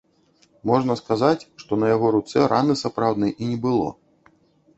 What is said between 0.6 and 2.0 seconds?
Можна сказаць, што на